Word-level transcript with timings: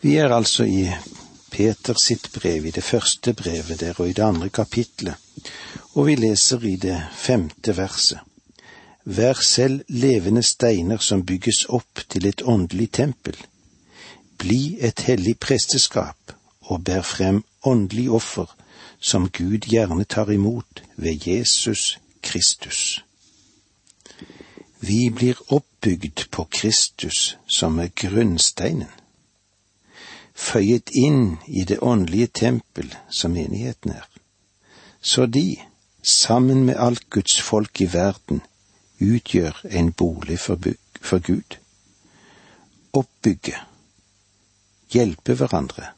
Vi 0.00 0.16
er 0.16 0.30
altså 0.30 0.62
i 0.64 0.84
Peter 1.50 1.96
sitt 1.98 2.28
brev, 2.32 2.66
i 2.66 2.70
det 2.70 2.84
første 2.84 3.32
brevet 3.34 3.80
der 3.80 3.96
og 3.98 4.08
i 4.08 4.12
det 4.14 4.22
andre 4.22 4.48
kapitlet, 4.48 5.14
og 5.94 6.06
vi 6.06 6.14
leser 6.14 6.62
i 6.62 6.76
det 6.76 6.98
femte 7.18 7.74
verset. 7.76 8.20
Vær 9.04 9.40
selv 9.42 9.80
levende 9.88 10.42
steiner 10.42 11.02
som 11.02 11.24
bygges 11.26 11.64
opp 11.68 12.04
til 12.08 12.28
et 12.28 12.42
åndelig 12.44 12.90
tempel. 12.92 13.34
Bli 14.38 14.76
et 14.80 15.00
hellig 15.08 15.34
presteskap 15.40 16.34
og 16.60 16.84
bær 16.84 17.02
frem 17.02 17.42
åndelig 17.66 18.10
offer 18.10 18.54
som 19.00 19.26
Gud 19.28 19.66
gjerne 19.66 20.04
tar 20.04 20.30
imot 20.30 20.82
ved 20.96 21.26
Jesus 21.26 21.98
Kristus. 22.22 23.02
Vi 24.80 25.10
blir 25.10 25.40
oppbygd 25.48 26.28
på 26.30 26.44
Kristus 26.44 27.36
som 27.46 27.78
er 27.78 27.90
grunnsteinen 27.96 28.94
føyet 30.38 30.90
inn 30.94 31.38
i 31.46 31.64
det 31.66 31.80
åndelige 31.82 32.30
tempel 32.44 32.94
som 33.10 33.34
menigheten 33.34 33.96
er, 33.96 34.06
så 35.00 35.26
de, 35.26 35.58
sammen 36.02 36.64
med 36.64 36.78
alt 36.78 37.10
Guds 37.10 37.40
folk 37.42 37.80
i 37.80 37.88
verden, 37.92 38.42
utgjør 39.00 39.60
en 39.70 39.92
bolig 39.92 40.38
for, 40.40 40.58
for 41.00 41.18
Gud. 41.18 41.58
Oppbygge, 42.92 43.54
hjelpe 44.90 45.34
hverandre. 45.38 45.92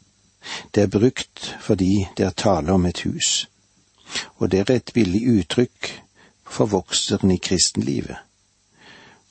Det 0.75 0.83
er 0.83 0.93
brukt 0.93 1.55
fordi 1.61 2.09
det 2.17 2.27
er 2.27 2.37
tale 2.37 2.73
om 2.73 2.87
et 2.89 3.05
hus, 3.05 3.49
og 4.37 4.51
det 4.51 4.65
er 4.65 4.75
et 4.75 4.93
billig 4.95 5.23
uttrykk 5.39 5.93
for 6.51 6.67
vokseren 6.67 7.31
i 7.31 7.39
kristenlivet. 7.39 8.17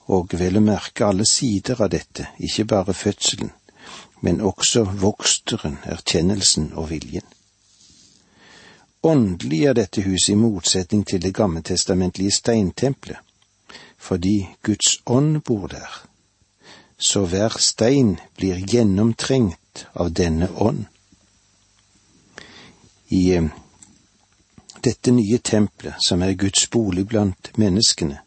Og 0.09 0.33
vel 0.39 0.57
å 0.57 0.65
merke 0.65 1.05
alle 1.05 1.25
sider 1.29 1.81
av 1.83 1.91
dette, 1.93 2.29
ikke 2.39 2.65
bare 2.65 2.95
fødselen, 2.97 3.51
men 4.21 4.41
også 4.41 4.83
voksteren, 4.83 5.77
erkjennelsen 5.83 6.71
og 6.73 6.89
viljen. 6.89 7.25
Åndelig 9.03 9.63
er 9.65 9.73
dette 9.73 10.03
huset 10.03 10.33
i 10.33 10.35
motsetning 10.35 11.05
til 11.07 11.21
det 11.23 11.33
gammeltestamentlige 11.33 12.31
steintempelet, 12.35 13.17
fordi 13.97 14.49
Guds 14.63 14.99
ånd 15.05 15.41
bor 15.41 15.67
der, 15.67 16.01
så 16.97 17.25
hver 17.25 17.55
stein 17.59 18.17
blir 18.35 18.59
gjennomtrengt 18.59 19.85
av 19.95 20.11
denne 20.11 20.49
ånd. 20.55 20.85
I 23.09 23.21
eh, 23.37 23.47
dette 24.83 25.11
nye 25.11 25.37
tempelet, 25.37 25.95
som 26.03 26.21
er 26.21 26.35
Guds 26.35 26.67
bolig 26.67 27.07
blant 27.07 27.51
menneskene, 27.57 28.19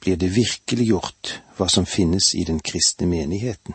blir 0.00 0.16
det 0.16 0.30
virkeliggjort 0.36 1.40
hva 1.56 1.68
som 1.68 1.86
finnes 1.86 2.34
i 2.34 2.44
den 2.46 2.60
kristne 2.60 3.06
menigheten. 3.10 3.74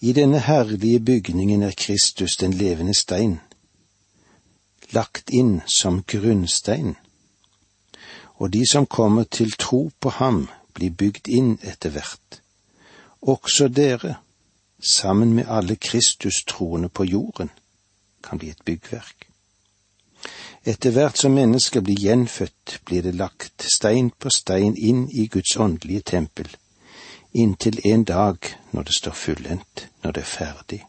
I 0.00 0.12
denne 0.12 0.40
herlige 0.40 1.00
bygningen 1.00 1.62
er 1.62 1.72
Kristus 1.76 2.36
den 2.36 2.52
levende 2.52 2.94
stein, 2.94 3.40
lagt 4.92 5.30
inn 5.30 5.62
som 5.66 6.02
grunnstein, 6.04 6.96
og 8.36 8.52
de 8.52 8.66
som 8.68 8.86
kommer 8.86 9.24
til 9.24 9.52
tro 9.52 9.90
på 10.00 10.12
ham, 10.18 10.48
blir 10.74 10.92
bygd 10.92 11.28
inn 11.32 11.54
etter 11.62 11.94
hvert. 11.94 12.42
Også 13.22 13.68
dere, 13.68 14.18
sammen 14.80 15.32
med 15.32 15.48
alle 15.48 15.76
Kristus-troende 15.76 16.88
på 16.88 17.04
jorden, 17.04 17.50
kan 18.22 18.38
bli 18.38 18.52
et 18.52 18.60
byggverk. 18.64 19.30
Etter 20.64 20.92
hvert 20.92 21.16
som 21.16 21.32
mennesker 21.32 21.80
blir 21.80 21.96
gjenfødt, 21.96 22.80
blir 22.84 23.02
det 23.02 23.14
lagt 23.14 23.64
stein 23.72 24.10
på 24.10 24.28
stein 24.30 24.76
inn 24.76 25.08
i 25.08 25.26
Guds 25.26 25.56
åndelige 25.56 26.04
tempel 26.04 26.52
inntil 27.36 27.80
en 27.84 28.04
dag 28.04 28.36
når 28.72 28.82
det 28.82 28.94
står 28.96 29.12
fullendt, 29.12 29.88
når 30.02 30.12
det 30.12 30.20
er 30.20 30.30
ferdig. 30.30 30.80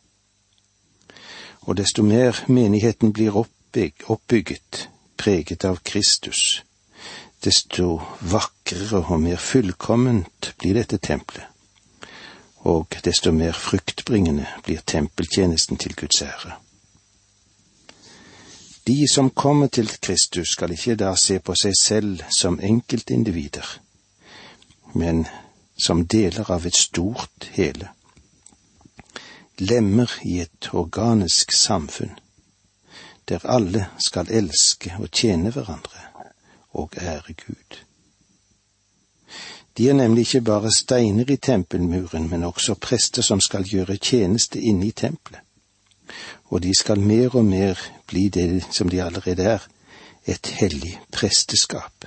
Og 1.67 1.77
desto 1.77 2.03
mer 2.03 2.43
menigheten 2.47 3.13
blir 3.13 3.35
oppbygget, 3.35 4.89
preget 5.17 5.65
av 5.65 5.81
Kristus, 5.83 6.63
desto 7.43 8.01
vakrere 8.21 9.03
og 9.03 9.19
mer 9.21 9.41
fullkomment 9.41 10.53
blir 10.59 10.77
dette 10.77 10.97
tempelet, 10.97 11.45
og 12.63 12.95
desto 13.03 13.31
mer 13.31 13.51
fruktbringende 13.51 14.47
blir 14.63 14.79
tempeltjenesten 14.85 15.77
til 15.77 15.95
Guds 15.95 16.21
ære. 16.21 16.55
De 18.87 19.07
som 19.13 19.29
kommer 19.29 19.67
til 19.67 19.89
Kristus, 20.01 20.47
skal 20.47 20.71
ikke 20.71 20.95
da 20.95 21.11
se 21.15 21.39
på 21.39 21.55
seg 21.59 21.73
selv 21.79 22.23
som 22.31 22.59
enkeltindivider, 22.63 23.67
men 24.95 25.25
som 25.77 26.07
deler 26.07 26.51
av 26.51 26.65
et 26.65 26.75
stort 26.75 27.49
hele. 27.53 27.89
Lemmer 29.57 30.11
i 30.23 30.39
et 30.41 30.69
organisk 30.73 31.53
samfunn, 31.53 32.17
der 33.29 33.45
alle 33.45 33.87
skal 33.99 34.29
elske 34.31 34.95
og 34.99 35.09
tjene 35.11 35.51
hverandre 35.53 36.05
og 36.77 36.97
ære 37.01 37.33
Gud. 37.33 37.81
De 39.77 39.89
er 39.89 39.93
nemlig 39.93 40.21
ikke 40.25 40.41
bare 40.41 40.71
steiner 40.73 41.29
i 41.29 41.37
tempelmuren, 41.37 42.29
men 42.29 42.43
også 42.43 42.75
prester 42.81 43.21
som 43.21 43.41
skal 43.41 43.65
gjøre 43.65 43.97
tjeneste 43.97 44.61
inne 44.61 44.87
i 44.87 44.91
tempelet. 44.91 45.41
Og 46.49 46.63
de 46.63 46.71
skal 46.75 46.99
mer 46.99 47.35
og 47.35 47.45
mer 47.45 47.81
bli 48.07 48.29
det 48.29 48.65
som 48.71 48.89
de 48.89 49.03
allerede 49.03 49.43
er, 49.43 49.67
et 50.25 50.47
hellig 50.47 50.99
presteskap. 51.11 52.05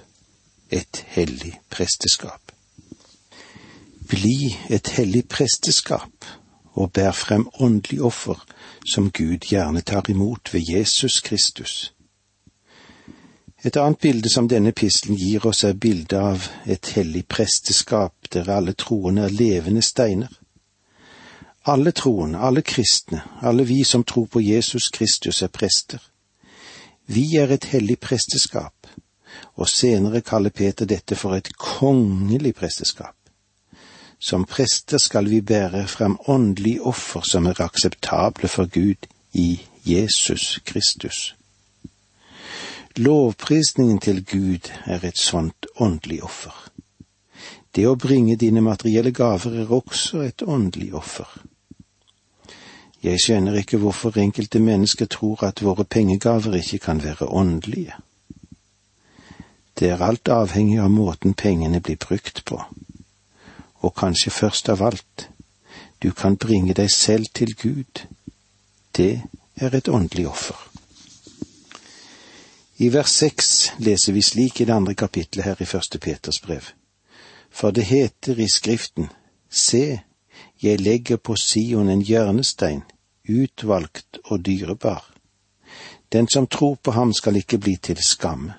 Et 0.70 1.04
hellig 1.14 1.60
presteskap 1.70 2.49
bli 4.10 4.56
et 4.68 4.88
hellig 4.96 5.28
presteskap 5.28 6.26
og 6.74 6.92
bær 6.92 7.14
frem 7.14 7.46
åndelig 7.60 8.00
offer 8.02 8.42
som 8.86 9.10
Gud 9.10 9.46
gjerne 9.46 9.82
tar 9.86 10.10
imot 10.10 10.54
ved 10.54 10.66
Jesus 10.72 11.20
Kristus. 11.20 11.92
Et 13.62 13.76
annet 13.76 14.00
bilde 14.00 14.30
som 14.32 14.48
denne 14.48 14.72
pistelen 14.72 15.18
gir 15.20 15.44
oss, 15.46 15.64
er 15.64 15.76
bildet 15.76 16.16
av 16.18 16.46
et 16.64 16.92
hellig 16.96 17.26
presteskap 17.28 18.30
der 18.32 18.48
alle 18.48 18.72
troende 18.72 19.26
er 19.28 19.36
levende 19.36 19.82
steiner. 19.82 20.32
Alle 21.68 21.92
troende, 21.92 22.38
alle 22.38 22.62
kristne, 22.62 23.20
alle 23.42 23.66
vi 23.68 23.84
som 23.84 24.04
tror 24.04 24.26
på 24.26 24.40
Jesus 24.40 24.88
Kristus, 24.88 25.42
er 25.42 25.52
prester. 25.52 26.00
Vi 27.06 27.36
er 27.36 27.52
et 27.52 27.68
hellig 27.74 27.98
presteskap, 28.00 28.86
og 29.54 29.68
senere 29.68 30.20
kaller 30.20 30.50
Peter 30.50 30.86
dette 30.86 31.16
for 31.16 31.36
et 31.36 31.52
kongelig 31.58 32.54
presteskap. 32.54 33.19
Som 34.20 34.44
prester 34.44 34.98
skal 34.98 35.28
vi 35.28 35.40
bære 35.40 35.86
frem 35.88 36.18
åndelige 36.28 36.82
offer 36.82 37.20
som 37.24 37.46
er 37.46 37.60
akseptable 37.60 38.48
for 38.48 38.66
Gud 38.68 39.06
i 39.32 39.60
Jesus 39.86 40.60
Kristus. 40.64 41.36
Lovprisningen 42.96 43.98
til 43.98 44.24
Gud 44.24 44.68
er 44.84 45.04
et 45.04 45.18
sånt 45.18 45.66
åndelig 45.76 46.22
offer. 46.24 46.52
Det 47.74 47.86
å 47.88 47.96
bringe 47.96 48.36
dine 48.36 48.60
materielle 48.60 49.12
gaver 49.14 49.56
er 49.62 49.72
også 49.72 50.20
et 50.26 50.42
åndelig 50.42 50.92
offer. 50.94 51.30
Jeg 53.02 53.22
skjønner 53.24 53.56
ikke 53.56 53.80
hvorfor 53.80 54.18
enkelte 54.20 54.60
mennesker 54.60 55.06
tror 55.06 55.46
at 55.48 55.62
våre 55.64 55.84
pengegaver 55.84 56.58
ikke 56.60 56.78
kan 56.78 57.00
være 57.04 57.30
åndelige. 57.30 57.96
Det 59.78 59.88
er 59.88 60.04
alt 60.04 60.28
avhengig 60.28 60.76
av 60.82 60.90
måten 60.92 61.32
pengene 61.34 61.80
blir 61.80 61.96
brukt 61.96 62.44
på 62.44 62.60
og 63.80 63.94
kanskje 63.94 64.30
først 64.30 64.68
av 64.68 64.82
alt, 64.82 65.28
du 66.02 66.12
kan 66.12 66.36
bringe 66.36 66.74
deg 66.74 66.90
selv 66.90 67.26
til 67.34 67.54
Gud. 67.56 68.06
Det 68.96 69.22
er 69.56 69.74
et 69.74 69.88
åndelig 69.88 70.28
offer. 70.28 70.56
I 72.80 72.88
vers 72.92 73.12
seks 73.12 73.72
leser 73.78 74.12
vi 74.16 74.22
slik 74.24 74.60
i 74.60 74.64
det 74.64 74.72
andre 74.72 74.94
kapitlet 74.94 75.44
her 75.44 75.60
i 75.60 75.68
første 75.68 75.98
Peters 75.98 76.40
brev. 76.40 76.72
For 77.50 77.70
det 77.70 77.84
heter 77.84 78.40
i 78.40 78.48
Skriften, 78.48 79.10
Se, 79.50 80.00
jeg 80.62 80.80
legger 80.80 81.16
på 81.16 81.36
Sion 81.36 81.88
en 81.88 82.02
hjørnestein, 82.02 82.82
utvalgt 83.28 84.18
og 84.24 84.46
dyrebar. 84.46 85.04
Den 86.12 86.28
som 86.28 86.46
tror 86.46 86.74
på 86.74 86.90
ham 86.90 87.12
skal 87.12 87.36
ikke 87.36 87.58
bli 87.58 87.76
til 87.76 87.98
skamme. 88.02 88.54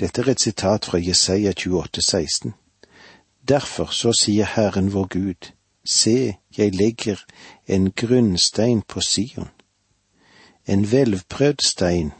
Dette 0.00 0.20
er 0.20 0.30
et 0.30 0.40
sitat 0.40 0.84
fra 0.84 0.98
Jesaja 0.98 1.52
28, 1.52 2.02
16. 2.02 2.54
Derfor 3.48 3.86
så 3.86 4.12
sier 4.12 4.44
Herren 4.44 4.92
vår 4.92 5.06
Gud, 5.06 5.52
se, 5.84 6.36
jeg 6.56 6.74
legger 6.74 7.16
en 7.66 7.92
grunnstein 7.92 8.82
på 8.82 9.00
Sion, 9.00 9.48
en 10.66 10.90
velvprøvd 10.92 11.62
stein, 11.64 12.12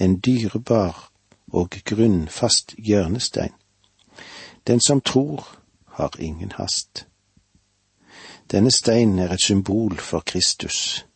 en 0.00 0.20
dyrebar 0.20 1.12
og 1.52 1.70
grunnfast 1.84 2.74
hjørnestein. 2.78 3.52
Den 4.66 4.80
som 4.80 5.00
tror, 5.00 5.58
har 5.86 6.10
ingen 6.18 6.52
hast. 6.52 7.06
Denne 8.50 8.70
steinen 8.70 9.18
er 9.18 9.32
et 9.32 9.42
symbol 9.42 9.98
for 9.98 10.20
Kristus. 10.20 11.06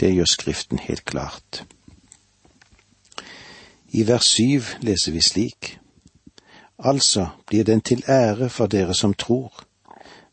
Det 0.00 0.14
gjør 0.14 0.24
Skriften 0.24 0.78
helt 0.78 1.04
klart. 1.04 1.64
I 3.88 4.06
vers 4.06 4.24
syv 4.24 4.62
leser 4.80 5.12
vi 5.12 5.20
slik. 5.20 5.78
Altså 6.84 7.26
blir 7.46 7.64
den 7.64 7.80
til 7.80 8.04
ære 8.08 8.48
for 8.48 8.66
dere 8.66 8.94
som 8.94 9.14
tror, 9.14 9.64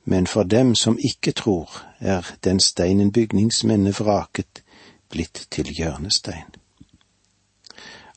Men 0.09 0.27
for 0.27 0.43
dem 0.43 0.75
som 0.75 0.97
ikke 0.99 1.31
tror, 1.31 1.83
er 1.99 2.35
den 2.43 2.59
steinen 2.59 3.11
bygningsmennene 3.11 3.93
vraket, 3.93 4.63
blitt 5.09 5.47
til 5.51 5.65
hjørnestein. 5.65 6.49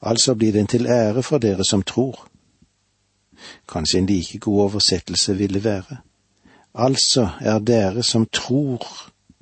Altså 0.02 0.34
blir 0.34 0.52
den 0.52 0.66
til 0.66 0.86
ære 0.86 1.22
for 1.22 1.38
dere 1.38 1.64
som 1.64 1.82
tror. 1.82 2.28
Kanskje 3.68 3.98
en 3.98 4.06
like 4.06 4.38
god 4.38 4.60
oversettelse 4.60 5.36
ville 5.36 5.64
være. 5.64 5.96
Altså 6.74 7.28
er 7.40 7.58
dere 7.58 8.02
som 8.02 8.26
tror, 8.32 8.86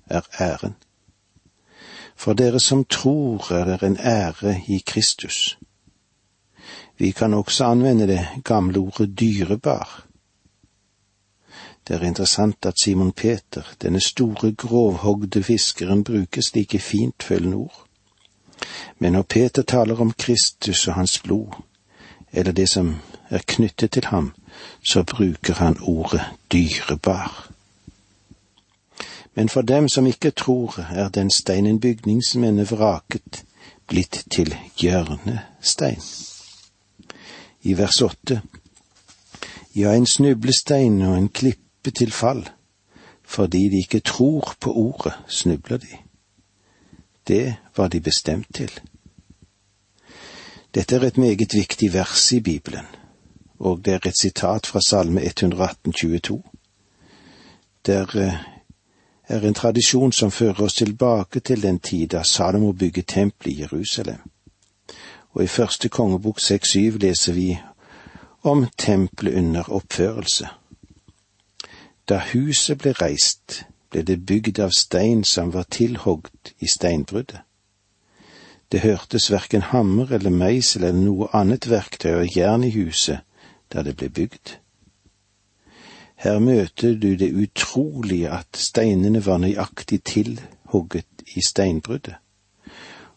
er 0.07 0.21
æren. 0.41 0.75
For 2.17 2.33
dere 2.33 2.61
som 2.61 2.85
tror 2.85 3.53
er 3.53 3.65
det 3.65 3.83
en 3.83 3.97
ære 3.97 4.61
i 4.69 4.83
Kristus. 4.87 5.59
Vi 7.01 7.11
kan 7.11 7.35
også 7.35 7.65
anvende 7.65 8.07
det 8.07 8.29
gamle 8.45 8.79
ordet 8.79 9.21
dyrebar. 9.21 10.03
Det 11.89 11.97
er 11.97 12.03
interessant 12.03 12.67
at 12.67 12.81
Simon 12.85 13.13
Peter, 13.13 13.63
denne 13.83 14.01
store, 14.01 14.53
grovhogde 14.53 15.43
fiskeren, 15.43 16.05
bruker 16.05 16.43
slike 16.43 16.79
fintfølgende 16.79 17.57
ord. 17.57 17.85
Men 18.99 19.13
når 19.13 19.23
Peter 19.23 19.63
taler 19.63 20.01
om 20.01 20.13
Kristus 20.13 20.89
og 20.89 20.95
hans 20.95 21.19
blod, 21.19 21.63
eller 22.33 22.53
det 22.53 22.69
som 22.69 22.97
er 23.31 23.41
knyttet 23.47 23.91
til 23.91 24.05
ham, 24.05 24.33
så 24.85 25.03
bruker 25.03 25.55
han 25.55 25.77
ordet 25.83 26.23
dyrebar. 26.53 27.49
Men 29.35 29.49
for 29.49 29.63
dem 29.63 29.89
som 29.89 30.07
ikke 30.07 30.31
tror, 30.31 30.75
er 30.91 31.09
den 31.09 31.31
steinen 31.31 31.81
bygningsmennene 31.81 32.69
vraket, 32.69 33.45
blitt 33.87 34.25
til 34.31 34.55
hjørnestein. 34.77 36.30
I 37.63 37.75
vers 37.79 38.03
åtte, 38.03 38.41
ja, 39.75 39.93
en 39.95 40.07
snublestein 40.07 41.03
og 41.03 41.17
en 41.19 41.29
klippe 41.29 41.91
til 41.91 42.13
fall, 42.13 42.49
fordi 43.25 43.69
de 43.69 43.79
ikke 43.79 44.01
tror 44.01 44.55
på 44.61 44.73
ordet, 44.73 45.13
snubler 45.29 45.77
de. 45.77 45.99
Det 47.29 47.57
var 47.77 47.89
de 47.89 48.01
bestemt 48.01 48.47
til. 48.55 48.71
Dette 50.75 50.97
er 50.97 51.07
et 51.07 51.19
meget 51.19 51.55
viktig 51.55 51.93
vers 51.93 52.33
i 52.33 52.41
Bibelen, 52.41 52.87
og 53.59 53.85
det 53.85 53.95
er 53.95 54.07
et 54.07 54.19
sitat 54.21 54.67
fra 54.67 54.81
Salme 54.81 55.25
118, 55.25 55.93
22. 55.93 56.43
Der 57.87 58.17
eh, 58.17 58.35
er 59.29 59.47
en 59.49 59.55
tradisjon 59.55 60.13
som 60.13 60.31
fører 60.31 60.63
oss 60.63 60.75
tilbake 60.75 61.41
til 61.41 61.63
den 61.63 61.79
tid 61.79 62.07
da 62.09 62.23
Salomo 62.23 62.73
bygget 62.73 63.07
tempel 63.07 63.53
i 63.53 63.61
Jerusalem. 63.61 64.30
Og 65.33 65.45
i 65.45 65.47
første 65.47 65.89
kongebok 65.89 66.41
6-7 66.41 66.99
leser 66.99 67.33
vi 67.33 67.59
om 68.43 68.67
tempelet 68.79 69.35
under 69.35 69.69
oppførelse. 69.73 70.49
Da 72.09 72.19
huset 72.33 72.79
ble 72.79 72.93
reist, 72.93 73.65
ble 73.91 74.03
det 74.03 74.25
bygd 74.27 74.59
av 74.59 74.73
stein 74.75 75.23
som 75.25 75.53
var 75.55 75.69
tilhogd 75.71 76.55
i 76.59 76.67
steinbruddet. 76.67 77.43
Det 78.73 78.81
hørtes 78.81 79.31
verken 79.31 79.63
hammer 79.63 80.13
eller 80.15 80.31
meisel 80.31 80.85
eller 80.85 81.03
noe 81.03 81.29
annet 81.35 81.67
verktøy 81.71 82.13
og 82.21 82.37
jern 82.37 82.65
i 82.65 82.71
huset 82.75 83.27
da 83.71 83.83
det 83.83 83.97
ble 83.99 84.09
bygd. 84.15 84.57
Her 86.21 86.39
møter 86.39 86.95
du 86.95 87.15
det 87.17 87.33
utrolige 87.35 88.31
at 88.31 88.57
steinene 88.57 89.23
var 89.27 89.39
nøyaktig 89.43 90.03
tilhogget 90.05 91.25
i 91.35 91.43
steinbruddet, 91.47 92.19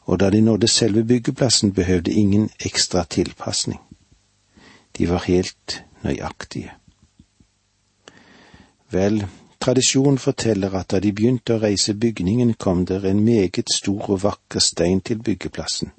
og 0.05 0.19
da 0.19 0.29
de 0.29 0.41
nådde 0.41 0.67
selve 0.67 1.03
byggeplassen 1.03 1.73
behøvde 1.73 2.11
ingen 2.11 2.49
ekstra 2.65 3.03
tilpasning. 3.03 3.81
De 4.97 5.09
var 5.09 5.23
helt 5.27 5.83
nøyaktige. 6.03 6.71
Vel, 8.91 9.25
Tradisjonen 9.63 10.17
forteller 10.17 10.73
at 10.75 10.91
da 10.91 10.99
de 10.99 11.13
begynte 11.15 11.55
å 11.55 11.61
reise 11.61 11.93
bygningen, 11.95 12.49
kom 12.59 12.81
der 12.85 13.05
en 13.07 13.21
meget 13.23 13.71
stor 13.71 14.09
og 14.11 14.23
vakker 14.23 14.59
stein 14.59 14.99
til 15.01 15.21
byggeplassen. 15.23 15.93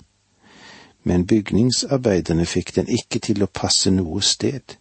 Men 1.05 1.25
bygningsarbeiderne 1.27 2.45
fikk 2.47 2.75
den 2.77 2.93
ikke 2.93 3.23
til 3.25 3.41
å 3.41 3.49
passe 3.49 3.91
noe 3.91 4.21
sted, 4.21 4.77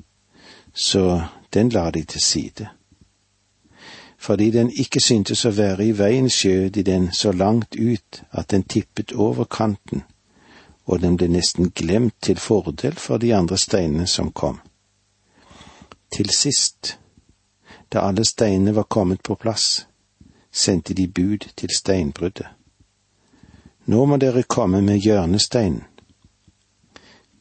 så 0.74 1.22
den 1.54 1.72
la 1.72 1.86
de 1.96 2.04
til 2.04 2.22
side. 2.22 2.68
Fordi 4.24 4.52
den 4.52 4.70
ikke 4.72 5.02
syntes 5.04 5.42
å 5.46 5.52
være 5.52 5.84
i 5.84 5.94
veien, 6.00 6.30
skjøt 6.31 6.78
de 6.78 6.84
den 6.88 7.10
så 7.12 7.34
langt 7.36 7.75
ut 7.75 8.22
at 8.31 8.54
den 8.54 8.64
tippet 8.64 9.12
over 9.12 9.44
kanten, 9.44 10.06
og 10.88 11.02
den 11.04 11.18
ble 11.20 11.28
nesten 11.28 11.74
glemt 11.75 12.16
til 12.24 12.40
fordel 12.40 12.96
for 12.96 13.20
de 13.20 13.34
andre 13.36 13.58
steinene 13.60 14.08
som 14.08 14.31
kom. 14.31 14.62
Til 16.16 16.30
sist 16.31 16.98
da 17.92 18.06
alle 18.08 18.24
steinene 18.25 18.72
var 18.75 18.88
kommet 18.88 19.24
på 19.24 19.36
plass, 19.36 19.88
sendte 20.52 20.94
de 20.94 21.08
bud 21.08 21.50
til 21.56 21.76
steinbruddet. 21.78 22.48
Nå 23.92 24.06
må 24.06 24.18
dere 24.18 24.46
komme 24.48 24.81
med 24.81 25.04
hjørnesteinen. 25.04 25.84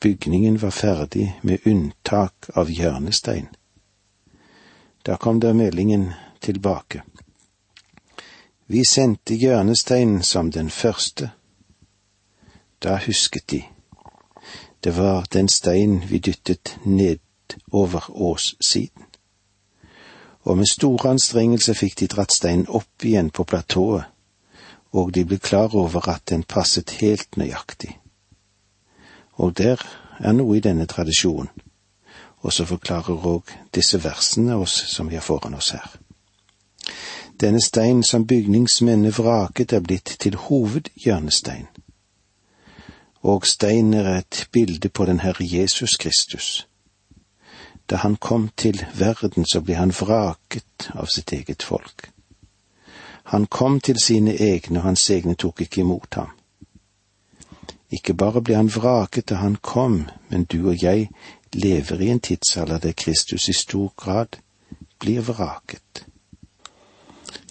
Bygningen 0.03 0.59
var 0.63 0.75
ferdig 0.75 1.29
med 1.43 1.63
unntak 1.67 2.51
av 2.59 2.75
hjørnestein. 2.75 3.47
Da 5.07 5.15
kom 5.17 5.39
der 5.41 5.55
meldingen 5.55 6.11
tilbake. 6.43 7.03
Vi 8.67 8.85
sendte 8.89 9.35
hjørnesteinen 9.35 10.23
som 10.23 10.51
den 10.53 10.71
første. 10.71 11.31
Da 12.83 12.99
husket 13.07 13.51
de. 13.51 13.63
Det 14.85 14.97
var 14.97 15.27
den 15.33 15.49
stein 15.49 16.03
vi 16.09 16.19
dyttet 16.19 16.79
ned 16.85 17.19
over 17.73 18.11
åssiden 18.11 19.13
og 20.43 20.57
med 20.59 20.67
store 20.67 21.11
anstrengelser 21.11 21.77
fikk 21.79 21.99
de 22.01 22.09
dratt 22.11 22.35
steinen 22.35 22.67
opp 22.69 23.05
igjen 23.07 23.31
på 23.31 23.45
platået, 23.47 24.05
og 24.93 25.13
de 25.15 25.25
ble 25.25 25.39
klar 25.39 25.75
over 25.79 26.09
at 26.11 26.27
den 26.31 26.43
passet 26.43 26.99
helt 27.01 27.37
nøyaktig. 27.39 27.95
Og 29.39 29.57
der 29.59 29.81
er 30.19 30.33
noe 30.33 30.59
i 30.59 30.65
denne 30.65 30.87
tradisjonen, 30.87 31.51
og 32.43 32.53
så 32.53 32.67
forklarer 32.67 33.27
òg 33.35 33.55
disse 33.75 34.03
versene 34.03 34.59
oss 34.59 34.75
som 34.91 35.09
vi 35.09 35.15
har 35.15 35.25
foran 35.25 35.55
oss 35.55 35.71
her. 35.71 35.87
Denne 37.41 37.61
steinen 37.61 38.03
som 38.03 38.27
bygningsmennene 38.27 39.13
vraket, 39.13 39.73
er 39.73 39.81
blitt 39.81 40.17
til 40.21 40.37
hovedhjørnestein. 40.37 41.67
Og 43.23 43.47
steinen 43.47 43.95
er 43.95 44.19
et 44.19 44.49
bilde 44.53 44.89
på 44.89 45.05
den 45.05 45.21
Herre 45.21 45.47
Jesus 45.47 45.97
Kristus 45.97 46.67
da 47.93 47.97
han 47.97 48.17
kom 48.17 48.49
til 48.57 48.87
verden, 48.95 49.45
så 49.45 49.61
ble 49.61 49.75
han 49.77 49.93
vraket 49.93 50.89
av 50.95 51.11
sitt 51.15 51.33
eget 51.33 51.63
folk. 51.63 52.09
Han 53.33 53.47
kom 53.47 53.81
til 53.81 53.99
sine 54.01 54.33
egne, 54.33 54.79
og 54.81 54.87
hans 54.87 55.11
egne 55.11 55.35
tok 55.35 55.61
ikke 55.61 55.83
imot 55.85 56.15
ham. 56.15 56.31
Ikke 57.93 58.15
bare 58.15 58.41
ble 58.41 58.57
han 58.57 58.71
vraket 58.73 59.29
da 59.29 59.43
han 59.43 59.59
kom, 59.61 60.07
men 60.31 60.45
du 60.45 60.71
og 60.71 60.83
jeg 60.83 61.11
lever 61.53 62.01
i 62.01 62.09
en 62.15 62.21
tidsalder 62.21 62.79
der 62.79 62.97
Kristus 62.97 63.49
i 63.49 63.53
stor 63.53 63.93
grad 63.97 64.41
blir 64.99 65.21
vraket. 65.21 66.07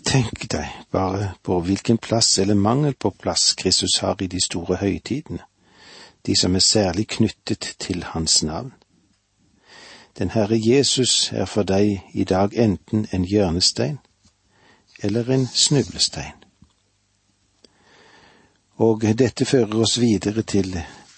Tenk 0.06 0.50
deg 0.52 0.68
bare 0.92 1.34
på 1.44 1.60
hvilken 1.62 1.98
plass 1.98 2.40
eller 2.40 2.56
mangel 2.56 2.94
på 2.94 3.12
plass 3.12 3.54
Kristus 3.54 4.00
har 4.02 4.22
i 4.22 4.28
de 4.28 4.42
store 4.42 4.76
høytidene, 4.82 5.44
de 6.26 6.36
som 6.36 6.56
er 6.56 6.60
særlig 6.60 7.08
knyttet 7.08 7.76
til 7.80 8.04
hans 8.04 8.44
navn. 8.44 8.74
Den 10.18 10.30
Herre 10.30 10.60
Jesus 10.60 11.32
er 11.34 11.46
for 11.46 11.64
deg 11.64 12.02
i 12.14 12.24
dag 12.24 12.54
enten 12.54 13.08
en 13.12 13.26
hjørnestein 13.26 14.00
eller 15.04 15.30
en 15.30 15.48
snublestein. 15.48 16.38
Og 18.76 19.06
dette 19.18 19.46
fører 19.46 19.78
oss 19.78 20.00
videre 20.02 20.42
til 20.42 20.76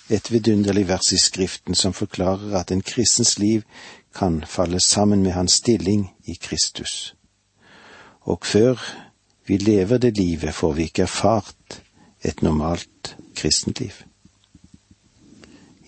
et 0.10 0.32
vidunderlig 0.32 0.88
vers 0.88 1.12
i 1.16 1.18
Skriften 1.18 1.76
som 1.76 1.94
forklarer 1.94 2.56
at 2.60 2.72
en 2.72 2.82
kristens 2.82 3.38
liv 3.40 3.64
kan 4.16 4.44
falle 4.48 4.80
sammen 4.80 5.24
med 5.24 5.32
hans 5.32 5.52
stilling 5.64 6.10
i 6.26 6.34
Kristus. 6.42 7.16
Og 8.24 8.46
før 8.46 8.80
vi 9.48 9.58
lever 9.58 9.98
det 9.98 10.18
livet, 10.18 10.54
får 10.54 10.74
vi 10.74 10.84
ikke 10.84 11.02
erfart 11.02 11.82
et 12.24 12.42
normalt 12.42 13.18
kristenliv. 13.36 13.92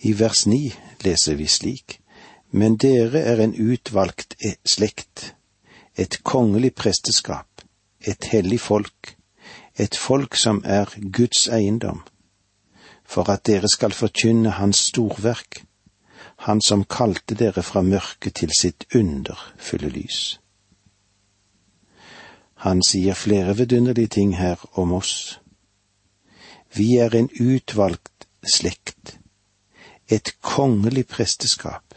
I 0.00 0.12
vers 0.18 0.46
ni 0.46 0.74
leser 1.04 1.34
vi 1.34 1.46
slik:" 1.46 2.00
Men 2.50 2.76
dere 2.76 3.20
er 3.20 3.40
en 3.42 3.54
utvalgt 3.54 4.36
e- 4.44 4.54
slekt, 4.64 5.34
et 5.96 6.24
kongelig 6.24 6.74
presteskap, 6.74 7.48
et 8.00 8.24
hellig 8.24 8.60
folk, 8.60 9.16
et 9.76 9.96
folk 9.96 10.36
som 10.36 10.62
er 10.64 10.86
Guds 11.12 11.48
eiendom, 11.48 12.02
for 13.04 13.30
at 13.30 13.46
dere 13.46 13.68
skal 13.68 13.92
forkynne 13.92 14.50
Hans 14.50 14.76
storverk, 14.76 15.64
Han 16.36 16.60
som 16.60 16.84
kalte 16.84 17.34
dere 17.34 17.62
fra 17.62 17.82
mørket 17.82 18.34
til 18.34 18.50
sitt 18.60 18.84
underfulle 18.94 19.88
lys. 19.88 20.40
Han 22.64 22.82
sier 22.82 23.14
flere 23.14 23.56
vidunderlige 23.56 24.08
ting 24.16 24.36
her 24.38 24.56
om 24.72 24.92
oss. 24.96 25.40
Vi 26.74 26.96
er 26.96 27.14
en 27.14 27.28
utvalgt 27.40 28.26
slekt, 28.54 29.18
et 30.08 30.32
kongelig 30.40 31.06
presteskap, 31.06 31.94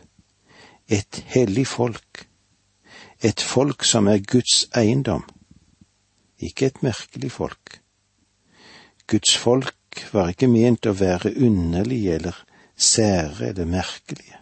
et 0.87 1.23
hellig 1.33 1.67
folk, 1.67 2.25
et 3.21 3.41
folk 3.41 3.83
som 3.83 4.07
er 4.07 4.23
Guds 4.23 4.65
eiendom, 4.75 5.23
ikke 6.39 6.65
et 6.71 6.83
merkelig 6.83 7.31
folk. 7.31 7.79
Guds 9.07 9.37
folk 9.37 10.03
var 10.13 10.31
ikke 10.31 10.47
ment 10.51 10.87
å 10.87 10.95
være 10.95 11.35
underlige 11.37 12.19
eller 12.19 12.43
sære 12.75 13.51
eller 13.51 13.65
merkelige. 13.65 14.38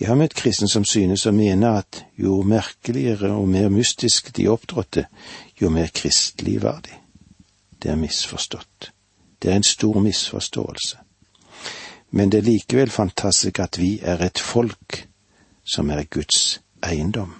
Jeg 0.00 0.08
har 0.08 0.16
møtt 0.16 0.34
kristne 0.34 0.68
som 0.68 0.84
synes 0.88 1.26
å 1.28 1.34
mene 1.36 1.74
at 1.78 2.02
jo 2.18 2.40
merkeligere 2.48 3.32
og 3.36 3.48
mer 3.48 3.68
mystisk 3.70 4.32
de 4.36 4.48
opptrådte, 4.50 5.06
jo 5.60 5.70
mer 5.70 5.92
kristelig 5.94 6.62
var 6.62 6.80
de. 6.86 6.96
Det 7.82 7.90
er 7.90 8.00
misforstått. 8.00 8.92
Det 9.42 9.50
er 9.50 9.60
en 9.60 9.66
stor 9.66 10.00
misforståelse. 10.00 10.98
Men 12.10 12.30
det 12.30 12.38
er 12.38 12.48
likevel 12.48 12.90
fantastisk 12.90 13.60
at 13.60 13.78
vi 13.78 13.98
er 14.02 14.22
et 14.24 14.38
folk 14.38 15.06
som 15.64 15.90
er 15.90 16.04
Guds 16.10 16.60
eiendom. 16.82 17.34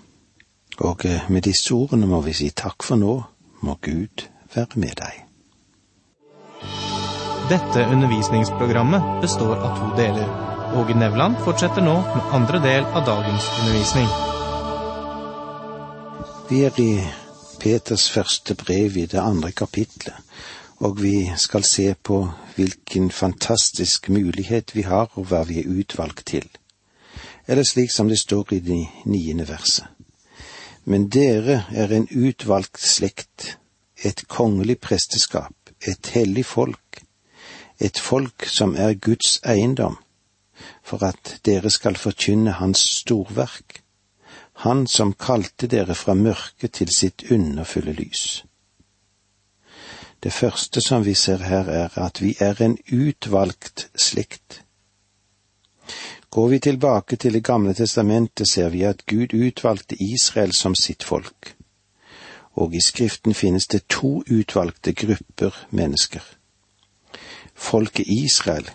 Og 0.80 1.04
eh, 1.06 1.28
med 1.30 1.42
disse 1.42 1.74
ordene 1.74 2.06
må 2.06 2.22
vi 2.24 2.32
si 2.32 2.50
takk 2.50 2.82
for 2.82 2.96
nå, 2.96 3.18
må 3.62 3.76
Gud 3.82 4.24
være 4.54 4.80
med 4.80 4.96
deg. 5.02 5.20
Dette 7.50 7.84
undervisningsprogrammet 7.90 9.20
består 9.20 9.58
av 9.58 9.76
to 9.78 9.92
deler. 9.98 10.51
Åge 10.74 10.94
Nevland 10.94 11.36
fortsetter 11.44 11.84
nå 11.84 11.94
med 12.00 12.28
andre 12.32 12.58
del 12.64 12.84
av 12.96 13.04
dagens 13.04 13.44
undervisning. 13.60 14.06
Vi 16.48 16.60
er 16.64 16.78
i 16.80 16.92
Peters 17.60 18.06
første 18.10 18.54
brev 18.56 18.96
i 18.96 19.04
det 19.06 19.20
andre 19.20 19.50
kapitlet, 19.52 20.16
og 20.80 21.02
vi 21.02 21.28
skal 21.36 21.66
se 21.68 21.92
på 21.94 22.22
hvilken 22.56 23.10
fantastisk 23.10 24.08
mulighet 24.08 24.72
vi 24.74 24.86
har, 24.88 25.10
og 25.12 25.28
hva 25.28 25.42
vi 25.44 25.60
er 25.60 25.68
utvalgt 25.68 26.24
til. 26.32 26.48
Eller 27.46 27.68
slik 27.68 27.92
som 27.92 28.08
det 28.08 28.22
står 28.22 28.54
i 28.56 28.60
det 28.64 28.86
niende 29.04 29.48
verset. 29.48 29.84
Men 30.84 31.10
dere 31.12 31.66
er 31.68 31.92
en 31.92 32.08
utvalgt 32.08 32.80
slekt, 32.80 33.58
et 34.04 34.24
kongelig 34.28 34.78
presteskap, 34.80 35.54
et 35.84 36.14
hellig 36.14 36.46
folk, 36.46 37.04
et 37.78 37.98
folk 37.98 38.48
som 38.48 38.72
er 38.76 38.96
Guds 38.96 39.36
eiendom, 39.44 39.98
for 40.82 41.04
at 41.04 41.38
dere 41.44 41.70
skal 41.70 41.96
forkynne 41.96 42.58
Hans 42.58 42.78
storverk, 43.02 43.82
Han 44.62 44.86
som 44.86 45.14
kalte 45.14 45.66
dere 45.66 45.94
fra 45.94 46.14
mørket 46.14 46.72
til 46.72 46.90
sitt 46.92 47.24
underfulle 47.32 47.92
lys. 47.92 48.44
Det 50.22 50.32
første 50.32 50.80
som 50.80 51.04
vi 51.04 51.14
ser 51.14 51.42
her, 51.42 51.68
er 51.68 51.98
at 51.98 52.20
vi 52.22 52.36
er 52.38 52.62
en 52.62 52.76
utvalgt 52.92 53.88
slikt. 53.96 54.62
Går 56.30 56.48
vi 56.48 56.58
tilbake 56.58 57.16
til 57.16 57.32
Det 57.32 57.44
gamle 57.44 57.74
testamentet, 57.74 58.48
ser 58.48 58.68
vi 58.68 58.82
at 58.82 59.06
Gud 59.06 59.34
utvalgte 59.34 59.96
Israel 60.02 60.52
som 60.52 60.74
sitt 60.74 61.02
folk, 61.02 61.56
og 62.54 62.74
i 62.74 62.80
Skriften 62.80 63.34
finnes 63.34 63.66
det 63.66 63.88
to 63.88 64.22
utvalgte 64.30 64.92
grupper 64.92 65.66
mennesker. 65.70 66.22
Folket 67.54 68.06
Israel, 68.06 68.70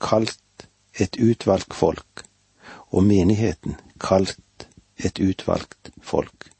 kalt 0.00 0.38
et 0.98 1.16
utvalgt 1.20 1.74
folk, 1.74 2.24
og 2.90 3.04
menigheten, 3.04 3.76
kalt 4.00 4.68
et 4.96 5.18
utvalgt 5.20 5.90
folk. 6.02 6.50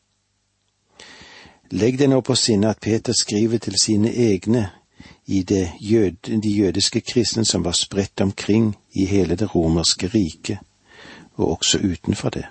Legg 1.70 1.98
det 1.98 2.08
nå 2.08 2.20
på 2.24 2.34
sinne 2.38 2.70
at 2.70 2.80
Peter 2.80 3.12
skriver 3.12 3.58
til 3.58 3.76
sine 3.80 4.12
egne 4.12 4.70
i 5.26 5.44
jød, 5.80 6.40
de 6.42 6.50
jødiske 6.50 7.00
kristne 7.00 7.44
som 7.44 7.64
var 7.64 7.72
spredt 7.72 8.20
omkring 8.20 8.76
i 8.92 9.04
hele 9.04 9.36
det 9.36 9.54
romerske 9.54 10.08
riket, 10.08 10.58
og 11.34 11.50
også 11.58 11.78
utenfor 11.78 12.28
det. 12.28 12.46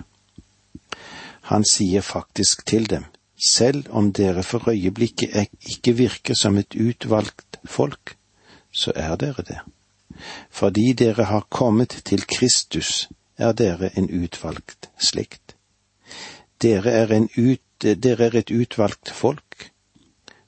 Han 1.42 1.64
sier 1.64 2.00
faktisk 2.00 2.66
til 2.66 2.90
dem, 2.90 3.04
selv 3.54 3.86
om 3.90 4.12
dere 4.12 4.42
for 4.42 4.68
øyeblikket 4.68 5.48
ikke 5.60 5.92
virker 5.96 6.34
som 6.34 6.58
et 6.58 6.74
utvalgt 6.74 7.58
folk, 7.64 8.16
så 8.72 8.92
er 8.94 9.16
dere 9.16 9.42
det. 9.42 9.58
Fordi 10.50 10.92
dere 10.92 11.24
har 11.24 11.46
kommet 11.50 12.00
til 12.04 12.26
Kristus, 12.26 13.08
er 13.38 13.52
dere 13.52 13.90
en 13.96 14.10
utvalgt 14.10 14.90
slekt. 14.98 15.54
Dere 16.62 16.90
er, 16.90 17.12
ut, 17.36 17.62
dere 17.82 18.26
er 18.26 18.38
et 18.40 18.50
utvalgt 18.50 19.10
folk, 19.10 19.70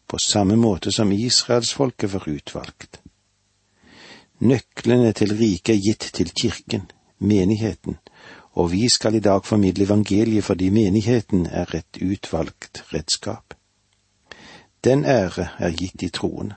på 0.06 0.18
samme 0.18 0.56
måte 0.56 0.90
som 0.92 1.12
israelsfolket 1.12 2.12
var 2.12 2.26
utvalgt. 2.28 2.98
Nøklene 4.40 5.12
til 5.12 5.36
riket 5.36 5.76
er 5.76 5.82
gitt 5.84 6.08
til 6.16 6.32
kirken, 6.34 6.88
menigheten, 7.18 7.98
og 8.58 8.72
vi 8.72 8.88
skal 8.88 9.14
i 9.14 9.22
dag 9.22 9.44
formidle 9.44 9.84
evangeliet 9.84 10.44
fordi 10.44 10.70
menigheten 10.70 11.46
er 11.46 11.74
et 11.76 12.02
utvalgt 12.02 12.82
redskap. 12.94 13.54
Den 14.84 15.04
ære 15.04 15.48
er 15.58 15.70
gitt 15.76 16.02
i 16.02 16.08
troen. 16.08 16.54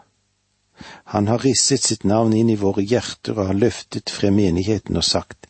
Han 1.13 1.27
har 1.27 1.43
risset 1.43 1.83
sitt 1.83 2.03
navn 2.03 2.33
inn 2.33 2.49
i 2.49 2.59
våre 2.59 2.83
hjerter 2.83 3.37
og 3.37 3.51
har 3.51 3.59
løftet 3.59 4.09
frem 4.09 4.35
menigheten 4.39 4.97
og 4.97 5.03
sagt, 5.07 5.47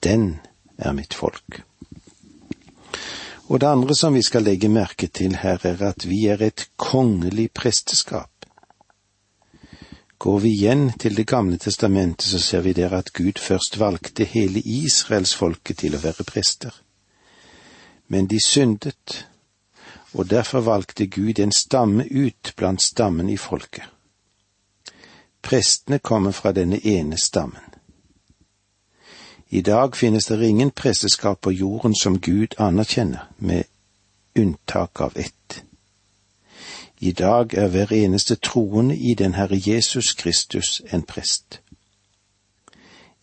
Den 0.00 0.40
er 0.78 0.92
mitt 0.92 1.14
folk. 1.14 1.62
Og 3.50 3.60
det 3.60 3.66
andre 3.66 3.94
som 3.94 4.14
vi 4.14 4.22
skal 4.22 4.46
legge 4.46 4.68
merke 4.70 5.08
til 5.08 5.34
her, 5.42 5.58
er 5.66 5.82
at 5.82 6.06
vi 6.06 6.26
er 6.30 6.42
et 6.42 6.68
kongelig 6.76 7.50
presteskap. 7.50 8.30
Går 10.18 10.38
vi 10.38 10.52
igjen 10.52 10.92
til 11.00 11.16
Det 11.16 11.26
gamle 11.26 11.58
testamentet, 11.58 12.26
så 12.26 12.38
ser 12.38 12.60
vi 12.60 12.72
der 12.72 12.94
at 12.94 13.12
Gud 13.12 13.38
først 13.38 13.78
valgte 13.78 14.24
hele 14.24 14.60
israelsfolket 14.60 15.78
til 15.78 15.96
å 15.96 16.02
være 16.02 16.24
prester. 16.24 16.70
Men 18.08 18.26
de 18.26 18.38
syndet, 18.46 19.26
og 20.12 20.30
derfor 20.30 20.60
valgte 20.60 21.06
Gud 21.06 21.38
en 21.38 21.52
stamme 21.52 22.04
ut 22.10 22.52
blant 22.56 22.82
stammen 22.82 23.28
i 23.28 23.36
folket. 23.36 23.84
Prestene 25.42 25.98
kommer 25.98 26.30
fra 26.30 26.52
denne 26.52 26.86
ene 26.86 27.16
stammen. 27.18 27.70
I 29.50 29.60
dag 29.60 29.96
finnes 29.96 30.26
det 30.26 30.46
ingen 30.46 30.70
presteskap 30.70 31.40
på 31.40 31.52
jorden 31.52 31.94
som 31.94 32.20
Gud 32.20 32.54
anerkjenner, 32.58 33.30
med 33.38 33.64
unntak 34.38 35.00
av 35.00 35.16
ett. 35.16 35.62
I 36.98 37.12
dag 37.12 37.54
er 37.54 37.68
hver 37.68 37.92
eneste 37.92 38.36
troende 38.36 38.96
i 38.96 39.14
den 39.14 39.34
Herre 39.34 39.58
Jesus 39.66 40.12
Kristus 40.14 40.82
en 40.92 41.02
prest. 41.02 41.60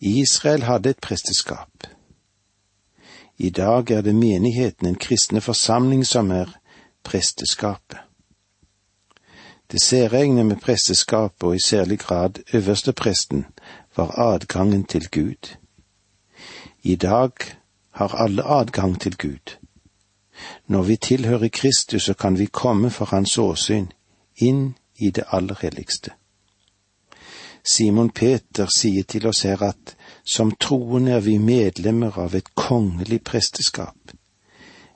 Israel 0.00 0.62
hadde 0.62 0.90
et 0.90 1.00
presteskap. 1.00 1.86
I 3.38 3.50
dag 3.50 3.90
er 3.90 4.00
det 4.00 4.14
menigheten, 4.14 4.86
en 4.86 4.98
kristne 4.98 5.40
forsamling, 5.40 6.06
som 6.06 6.30
er 6.30 6.58
presteskapet. 7.02 8.07
Det 9.72 9.82
særegne 9.82 10.44
med 10.44 10.56
presteskapet, 10.56 11.42
og 11.42 11.56
i 11.56 11.60
særlig 11.60 11.98
grad 11.98 12.30
øverstepresten, 12.54 13.46
var 13.96 14.18
adgangen 14.18 14.84
til 14.84 15.08
Gud. 15.10 15.56
I 16.82 16.94
dag 16.94 17.30
har 17.90 18.14
alle 18.14 18.44
adgang 18.44 19.00
til 19.00 19.16
Gud. 19.16 19.56
Når 20.66 20.82
vi 20.82 20.96
tilhører 20.96 21.48
Kristus, 21.48 22.02
så 22.02 22.14
kan 22.14 22.38
vi 22.38 22.44
komme 22.44 22.90
for 22.90 23.04
Hans 23.04 23.38
åsyn, 23.38 23.86
inn 24.36 24.76
i 24.96 25.10
det 25.10 25.24
aller 25.32 25.56
helligste. 25.60 26.10
Simon 27.70 28.10
Peter 28.10 28.66
sier 28.76 29.04
til 29.04 29.26
oss 29.26 29.42
her 29.42 29.62
at 29.62 29.96
som 30.24 30.52
troende 30.60 31.12
er 31.12 31.20
vi 31.20 31.38
medlemmer 31.38 32.18
av 32.18 32.34
et 32.34 32.54
kongelig 32.54 33.20
presteskap. 33.24 34.14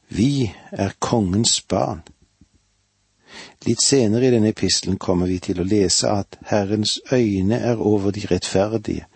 Vi 0.09 0.53
er 0.73 0.95
kongens 0.99 1.61
barn. 1.61 2.03
Litt 3.67 3.83
senere 3.85 4.27
i 4.27 4.31
denne 4.35 4.51
epistelen 4.51 4.99
kommer 4.99 5.31
vi 5.31 5.39
til 5.43 5.61
å 5.63 5.67
lese 5.67 6.11
at 6.11 6.39
Herrens 6.51 6.99
øyne 7.13 7.59
er 7.59 7.81
over 7.81 8.11
de 8.11 8.27
rettferdige, 8.31 9.07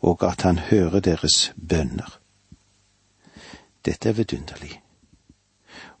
og 0.00 0.24
at 0.24 0.42
han 0.48 0.58
hører 0.70 1.00
deres 1.04 1.52
bønner. 1.56 2.18
Dette 3.84 4.08
er 4.08 4.16
vidunderlig. 4.16 4.80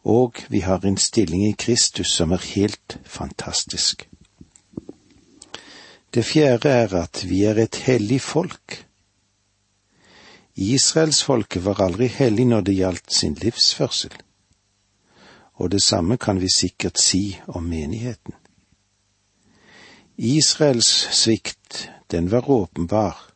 Og 0.04 0.40
vi 0.48 0.62
har 0.64 0.84
en 0.84 0.96
stilling 0.96 1.44
i 1.46 1.56
Kristus 1.58 2.14
som 2.16 2.32
er 2.32 2.44
helt 2.54 2.96
fantastisk. 3.04 4.08
Det 6.14 6.24
fjerde 6.24 6.68
er 6.68 6.94
at 7.02 7.24
vi 7.28 7.44
er 7.44 7.60
et 7.60 7.76
hellig 7.86 8.20
folk. 8.20 8.80
Israelsfolket 10.56 11.64
var 11.64 11.84
aldri 11.84 12.08
hellig 12.08 12.48
når 12.48 12.66
det 12.66 12.80
gjaldt 12.80 13.14
sin 13.14 13.36
livsførsel 13.44 14.16
og 15.60 15.70
det 15.70 15.82
samme 15.82 16.16
kan 16.16 16.40
vi 16.40 16.48
sikkert 16.48 16.98
si 16.98 17.40
om 17.46 17.62
menigheten. 17.62 18.32
Israels 20.16 21.08
svikt, 21.12 21.90
den 22.10 22.30
var 22.30 22.50
åpenbar, 22.50 23.32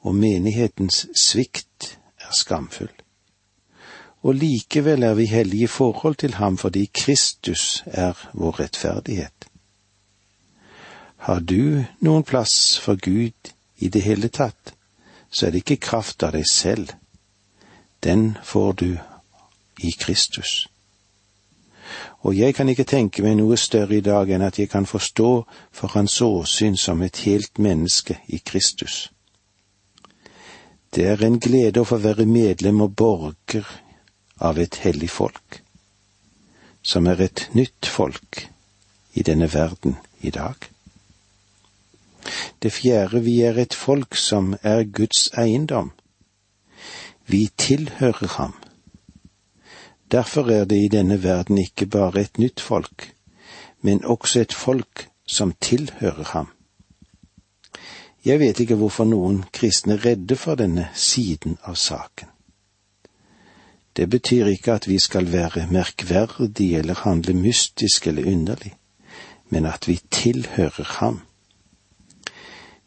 og 0.00 0.14
menighetens 0.14 1.06
svikt 1.22 1.98
er 2.20 2.30
skamfull. 2.38 2.94
Og 4.22 4.34
likevel 4.34 5.02
er 5.02 5.14
vi 5.14 5.26
hellige 5.26 5.64
i 5.64 5.66
forhold 5.66 6.14
til 6.14 6.34
ham 6.34 6.58
fordi 6.58 6.84
Kristus 6.94 7.82
er 7.86 8.14
vår 8.32 8.60
rettferdighet. 8.60 9.46
Har 11.16 11.40
du 11.40 11.84
noen 12.00 12.22
plass 12.22 12.78
for 12.78 12.94
Gud 12.94 13.54
i 13.76 13.88
det 13.88 14.02
hele 14.02 14.28
tatt, 14.28 14.74
så 15.30 15.46
er 15.46 15.50
det 15.50 15.64
ikke 15.64 15.86
kraft 15.90 16.22
av 16.22 16.32
deg 16.32 16.46
selv. 16.46 16.92
Den 18.04 18.36
får 18.44 18.72
du 18.72 18.90
i 19.82 19.90
Kristus. 19.98 20.68
Og 22.22 22.36
jeg 22.36 22.54
kan 22.54 22.68
ikke 22.68 22.84
tenke 22.84 23.22
meg 23.22 23.38
noe 23.38 23.56
større 23.56 23.96
i 23.96 24.04
dag 24.04 24.30
enn 24.30 24.44
at 24.44 24.58
jeg 24.58 24.70
kan 24.70 24.86
forstå 24.86 25.30
for 25.72 25.94
hans 25.96 26.20
åsyn 26.22 26.76
som 26.76 27.02
et 27.02 27.22
helt 27.26 27.58
menneske 27.58 28.18
i 28.28 28.38
Kristus. 28.44 29.10
Det 30.94 31.06
er 31.06 31.24
en 31.24 31.38
glede 31.38 31.80
å 31.80 31.86
få 31.86 32.00
være 32.02 32.26
medlem 32.26 32.80
og 32.82 32.96
borger 32.98 33.66
av 34.40 34.58
et 34.58 34.80
hellig 34.82 35.10
folk, 35.10 35.60
som 36.82 37.06
er 37.06 37.22
et 37.28 37.46
nytt 37.54 37.86
folk 37.86 38.46
i 39.14 39.22
denne 39.22 39.46
verden 39.52 39.96
i 40.20 40.30
dag. 40.34 40.56
Det 42.62 42.72
fjerde, 42.72 43.22
vi 43.24 43.40
er 43.40 43.58
et 43.58 43.74
folk 43.74 44.16
som 44.16 44.54
er 44.62 44.84
Guds 44.84 45.30
eiendom. 45.38 45.92
Vi 47.26 47.48
tilhører 47.56 48.34
ham. 48.36 48.59
Derfor 50.10 50.50
er 50.50 50.64
det 50.64 50.76
i 50.76 50.88
denne 50.88 51.22
verden 51.22 51.58
ikke 51.58 51.86
bare 51.86 52.20
et 52.20 52.38
nytt 52.38 52.60
folk, 52.60 53.14
men 53.80 54.04
også 54.04 54.40
et 54.40 54.52
folk 54.52 55.08
som 55.26 55.54
tilhører 55.60 56.24
ham. 56.32 56.48
Jeg 58.24 58.40
vet 58.40 58.60
ikke 58.60 58.74
hvorfor 58.74 59.04
noen 59.04 59.44
kristne 59.52 59.94
er 59.96 60.04
redde 60.04 60.36
for 60.36 60.58
denne 60.60 60.88
siden 60.94 61.56
av 61.64 61.74
saken. 61.74 62.28
Det 63.96 64.10
betyr 64.10 64.46
ikke 64.46 64.72
at 64.72 64.88
vi 64.88 64.98
skal 64.98 65.32
være 65.32 65.66
merkverdige 65.70 66.78
eller 66.78 66.94
handle 66.94 67.34
mystisk 67.34 68.06
eller 68.06 68.26
underlig, 68.26 68.74
men 69.48 69.66
at 69.66 69.88
vi 69.88 70.00
tilhører 70.10 70.84
ham. 71.00 71.20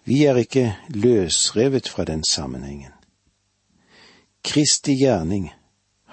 Vi 0.05 0.23
er 0.23 0.35
ikke 0.35 0.75
løsrevet 0.89 1.89
fra 1.89 2.03
den 2.05 2.23
sammenhengen. 2.23 2.91
Kristi 4.43 4.95
gjerning, 4.99 5.51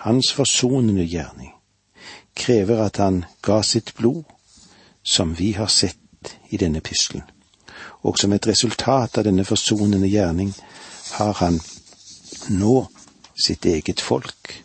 hans 0.04 0.33
forsonende 0.33 1.04
gjerning, 1.04 1.52
krever 2.35 2.85
at 2.85 2.97
han 2.97 3.25
ga 3.42 3.61
sitt 3.62 3.95
blod, 3.99 4.25
som 5.02 5.35
vi 5.38 5.52
har 5.52 5.66
sett 5.66 6.37
i 6.50 6.57
denne 6.57 6.80
pistelen. 6.80 7.25
og 8.02 8.19
som 8.19 8.33
et 8.33 8.47
resultat 8.47 9.19
av 9.19 9.25
denne 9.25 9.45
forsonende 9.45 10.09
gjerning 10.09 10.54
har 11.19 11.33
han 11.42 11.61
nå 12.49 12.87
sitt 13.45 13.66
eget 13.66 14.00
folk. 14.00 14.62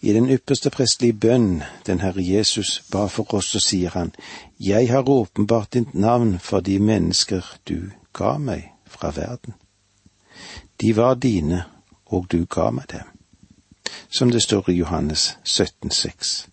I 0.00 0.12
den 0.14 0.30
ypperste 0.30 0.70
prestelige 0.70 1.18
bønn 1.18 1.62
den 1.86 2.00
Herre 2.00 2.22
Jesus 2.22 2.82
ba 2.92 3.08
for 3.10 3.34
oss, 3.34 3.50
så 3.50 3.60
sier 3.60 3.90
han, 3.90 4.12
Jeg 4.60 4.88
har 4.90 5.08
åpenbart 5.08 5.72
ditt 5.72 5.94
navn 5.94 6.38
for 6.38 6.60
de 6.60 6.78
mennesker 6.78 7.44
du 7.68 7.90
ga 8.12 8.38
meg 8.38 8.70
fra 8.86 9.10
verden. 9.10 9.54
De 10.80 10.96
var 10.96 11.14
dine, 11.14 11.64
og 12.06 12.30
du 12.32 12.46
ga 12.46 12.70
meg 12.70 12.86
dem. 12.92 13.17
Som 14.10 14.30
det 14.30 14.42
står 14.42 14.70
i 14.70 14.78
Johannes 14.78 15.38
17,6. 15.44 16.48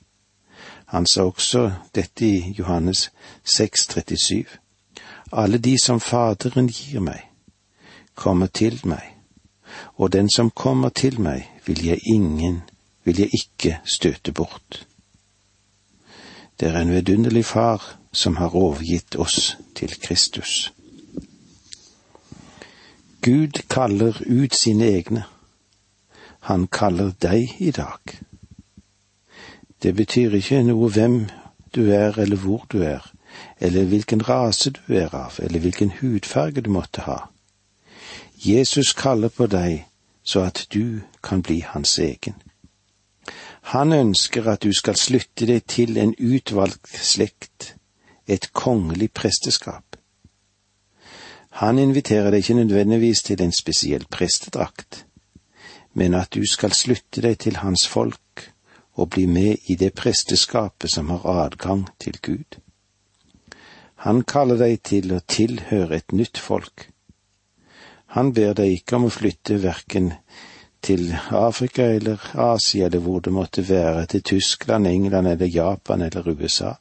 Han 0.86 1.06
sa 1.06 1.22
også 1.22 1.72
dette 1.96 2.26
i 2.26 2.56
Johannes 2.60 3.12
6,37 3.46 4.46
alle 5.32 5.58
de 5.58 5.78
som 5.84 6.00
Faderen 6.00 6.68
gir 6.68 7.02
meg, 7.04 7.20
kommer 8.16 8.48
til 8.48 8.80
meg, 8.88 9.04
og 9.98 10.14
den 10.14 10.30
som 10.30 10.52
kommer 10.52 10.90
til 10.90 11.20
meg, 11.22 11.50
vil 11.66 11.86
jeg 11.86 12.00
ingen, 12.08 12.62
vil 13.04 13.20
jeg 13.20 13.30
ikke 13.34 13.80
støte 13.86 14.32
bort. 14.32 14.86
Det 16.60 16.70
er 16.70 16.80
en 16.80 16.94
vidunderlig 16.94 17.46
Far 17.46 17.98
som 18.14 18.38
har 18.38 18.56
overgitt 18.56 19.16
oss 19.16 19.58
til 19.76 19.92
Kristus. 20.02 20.72
Gud 23.22 23.60
kaller 23.70 24.22
ut 24.26 24.56
sine 24.56 24.86
egne. 24.86 25.24
Han 26.46 26.68
kaller 26.68 27.12
deg 27.22 27.56
i 27.60 27.72
dag. 27.72 28.00
Det 29.82 29.96
betyr 29.98 30.36
ikke 30.38 30.62
noe 30.68 30.90
hvem 30.94 31.24
du 31.76 31.88
er 31.90 32.20
eller 32.22 32.38
hvor 32.38 32.68
du 32.70 32.84
er, 32.86 33.02
eller 33.60 33.88
hvilken 33.90 34.22
rase 34.30 34.72
du 34.78 34.94
er 34.94 35.16
av, 35.16 35.40
eller 35.42 35.60
hvilken 35.60 35.92
hudfarge 36.02 36.62
du 36.62 36.70
måtte 36.70 37.02
ha. 37.08 37.18
Jesus 38.46 38.94
kaller 38.94 39.34
på 39.34 39.48
deg 39.50 39.88
så 40.26 40.46
at 40.46 40.68
du 40.74 41.02
kan 41.24 41.42
bli 41.42 41.60
hans 41.66 41.98
egen. 42.00 42.38
Han 43.74 43.94
ønsker 43.94 44.46
at 44.50 44.64
du 44.64 44.74
skal 44.74 44.98
slutte 45.02 45.48
deg 45.50 45.66
til 45.66 45.98
en 45.98 46.14
utvalgt 46.20 46.94
slekt, 46.94 47.76
et 48.28 48.52
kongelig 48.54 49.12
presteskap. 49.18 49.98
Han 51.62 51.80
inviterer 51.80 52.30
deg 52.30 52.46
ikke 52.46 52.62
nødvendigvis 52.62 53.24
til 53.24 53.42
en 53.42 53.52
spesiell 53.52 54.06
prestedrakt, 54.12 55.06
men 55.96 56.14
at 56.14 56.36
du 56.36 56.44
skal 56.48 56.76
slutte 56.76 57.24
deg 57.24 57.40
til 57.46 57.62
hans 57.64 57.88
folk 57.88 58.50
og 58.96 59.10
bli 59.16 59.26
med 59.26 59.70
i 59.72 59.76
det 59.80 59.94
presteskapet 59.96 60.92
som 60.92 61.10
har 61.12 61.26
adgang 61.46 61.86
til 62.00 62.20
Gud. 62.22 62.60
Han 64.06 64.22
kaller 64.28 64.60
deg 64.60 64.84
til 64.84 65.16
å 65.16 65.24
tilhøre 65.28 65.96
et 65.98 66.14
nytt 66.14 66.38
folk. 66.38 66.90
Han 68.16 68.34
ber 68.36 68.54
deg 68.56 68.76
ikke 68.78 69.00
om 69.00 69.08
å 69.08 69.14
flytte 69.14 69.58
verken 69.64 70.12
til 70.86 71.10
Afrika 71.34 71.88
eller 71.96 72.22
Asia 72.38 72.86
eller 72.86 73.02
hvor 73.02 73.24
det 73.26 73.34
måtte 73.34 73.64
være, 73.70 74.06
til 74.06 74.22
Tyskland, 74.24 74.88
England 74.88 75.28
eller 75.28 75.50
Japan 75.50 76.06
eller 76.06 76.30
USA. 76.30 76.76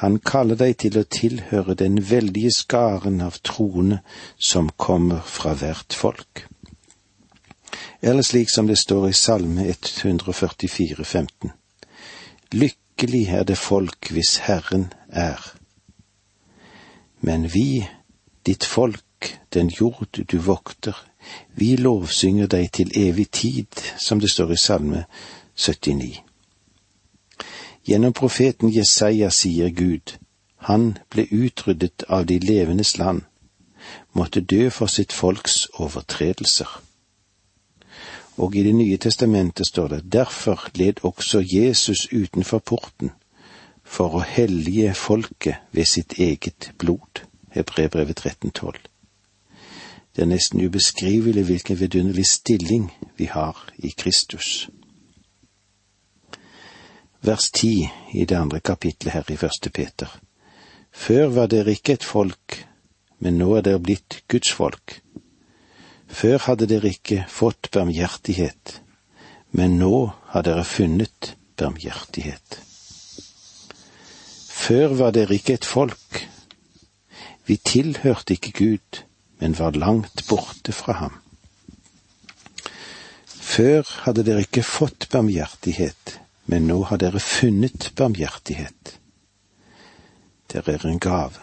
Han 0.00 0.20
kaller 0.24 0.56
deg 0.56 0.78
til 0.84 0.96
å 1.00 1.04
tilhøre 1.04 1.74
den 1.76 1.98
veldige 2.10 2.52
skaren 2.54 3.20
av 3.20 3.40
troende 3.44 4.00
som 4.38 4.70
kommer 4.76 5.20
fra 5.26 5.52
hvert 5.58 5.92
folk. 5.92 6.46
Eller 8.02 8.22
slik 8.22 8.50
som 8.50 8.66
det 8.66 8.76
står 8.78 9.08
i 9.08 9.12
Salme 9.12 9.66
144, 9.68 11.04
15. 11.04 11.52
Lykkelig 12.52 13.26
er 13.28 13.44
det 13.48 13.58
folk 13.58 14.10
hvis 14.10 14.36
Herren 14.48 14.90
er 15.08 15.52
men 17.22 17.54
vi, 17.54 17.88
ditt 18.46 18.64
folk, 18.64 19.38
den 19.54 19.68
jord 19.68 20.18
du 20.32 20.38
vokter, 20.38 20.96
vi 21.54 21.76
lovsynger 21.76 22.50
deg 22.50 22.72
til 22.74 22.90
evig 22.98 23.28
tid, 23.30 23.78
som 23.98 24.20
det 24.20 24.30
står 24.30 24.52
i 24.52 24.58
Salme 24.58 25.04
79. 25.54 26.18
Gjennom 27.86 28.12
profeten 28.12 28.74
Jesaja 28.74 29.30
sier 29.30 29.70
Gud, 29.70 30.16
han 30.66 30.98
ble 31.10 31.28
utryddet 31.30 32.02
av 32.08 32.26
de 32.26 32.40
levendes 32.42 32.96
land, 32.98 33.22
måtte 34.12 34.42
dø 34.42 34.68
for 34.70 34.90
sitt 34.90 35.12
folks 35.12 35.68
overtredelser. 35.78 36.80
Og 38.42 38.56
i 38.56 38.62
Det 38.62 38.74
nye 38.74 38.96
testamentet 38.96 39.66
står 39.66 39.88
det, 39.88 40.12
derfor 40.12 40.70
led 40.74 41.04
også 41.06 41.44
Jesus 41.46 42.08
utenfor 42.12 42.58
porten 42.58 43.10
for 43.84 44.16
å 44.18 44.22
hellige 44.26 44.94
folket 44.98 45.60
ved 45.72 45.86
sitt 45.86 46.18
eget 46.18 46.72
blod. 46.78 47.22
Hebrebrevet 47.54 48.24
13,12. 48.26 48.72
Det 50.16 50.22
er 50.22 50.26
nesten 50.26 50.60
ubeskrivelig 50.60 51.44
hvilken 51.44 51.78
vidunderlig 51.80 52.26
stilling 52.26 52.90
vi 53.16 53.30
har 53.30 53.62
i 53.78 53.94
Kristus. 53.96 54.68
Vers 57.22 57.50
ti 57.54 57.86
i 58.14 58.24
det 58.24 58.36
andre 58.36 58.60
kapitlet 58.60 59.12
her 59.12 59.30
i 59.30 59.36
første 59.36 59.70
Peter. 59.70 60.18
Før 60.90 61.28
var 61.28 61.46
dere 61.46 61.78
ikke 61.78 61.94
et 61.94 62.04
folk, 62.04 62.58
men 63.18 63.38
nå 63.38 63.54
er 63.54 63.62
dere 63.70 63.78
blitt 63.78 64.24
Guds 64.28 64.50
folk. 64.50 64.98
Før 66.12 66.42
hadde 66.44 66.68
dere 66.68 66.92
ikke 66.92 67.24
fått 67.32 67.70
barmhjertighet, 67.72 68.76
men 69.56 69.78
nå 69.80 70.12
har 70.34 70.44
dere 70.44 70.64
funnet 70.68 71.32
barmhjertighet. 71.56 72.58
Før 74.62 74.92
var 75.00 75.16
dere 75.16 75.38
ikke 75.38 75.56
et 75.56 75.66
folk. 75.66 76.20
Vi 77.48 77.56
tilhørte 77.56 78.36
ikke 78.36 78.52
Gud, 78.58 79.02
men 79.40 79.58
var 79.58 79.74
langt 79.74 80.26
borte 80.28 80.76
fra 80.76 80.98
ham. 81.00 81.16
Før 83.26 83.88
hadde 84.04 84.22
dere 84.28 84.44
ikke 84.44 84.62
fått 84.62 85.08
barmhjertighet, 85.10 86.18
men 86.46 86.68
nå 86.68 86.82
har 86.92 87.00
dere 87.02 87.20
funnet 87.20 87.90
barmhjertighet. 87.96 88.98
Dere 90.52 90.76
er 90.76 90.86
en 90.86 91.00
gave. 91.02 91.40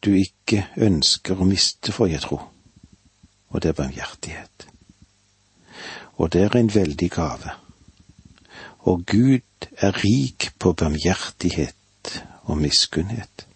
Du 0.00 0.10
ikke 0.16 0.66
ønsker 0.76 1.38
å 1.38 1.46
miste, 1.46 1.92
får 1.92 2.10
jeg 2.10 2.24
tro, 2.26 2.40
og 3.56 3.62
det 3.64 3.72
er 3.72 3.78
barmhjertighet. 3.80 4.66
Og 6.20 6.32
det 6.32 6.42
er 6.44 6.58
en 6.60 6.74
veldig 6.74 7.08
gave 7.10 7.56
og 8.86 9.06
Gud 9.06 9.66
er 9.78 10.04
rik 10.04 10.50
på 10.58 10.72
barmhjertighet 10.72 12.22
og 12.42 12.58
miskunnhet. 12.58 13.46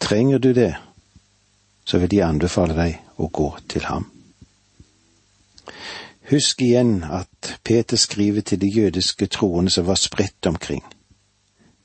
Trenger 0.00 0.38
du 0.38 0.52
det, 0.52 0.74
så 1.84 1.98
vil 1.98 2.10
de 2.10 2.24
anbefale 2.24 2.76
deg 2.76 2.98
å 3.16 3.30
gå 3.32 3.48
til 3.72 3.86
ham. 3.88 4.10
Husk 6.28 6.60
igjen 6.64 7.00
at 7.04 7.54
Peter 7.64 7.96
skriver 7.96 8.44
til 8.44 8.60
de 8.60 8.68
jødiske 8.68 9.26
troende 9.26 9.72
som 9.72 9.86
var 9.88 10.00
spredt 10.00 10.46
omkring. 10.46 10.84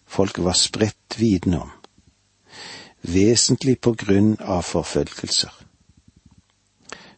Folk 0.07 0.39
var 0.43 0.59
spredt 0.59 1.19
viden 1.19 1.55
om, 1.61 1.71
vesentlig 3.01 3.79
på 3.79 3.95
grunn 3.95 4.35
av 4.43 4.67
forfølgelser. 4.67 5.66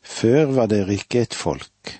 Før 0.09 0.49
var 0.57 0.69
dere 0.71 0.97
ikke 0.97 1.21
et 1.21 1.37
folk, 1.37 1.99